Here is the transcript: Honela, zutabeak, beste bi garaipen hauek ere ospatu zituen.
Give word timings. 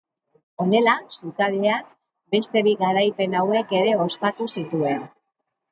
Honela, 0.63 0.95
zutabeak, 1.17 1.93
beste 2.37 2.65
bi 2.69 2.75
garaipen 2.83 3.39
hauek 3.45 3.79
ere 3.83 3.95
ospatu 4.09 4.51
zituen. 4.59 5.11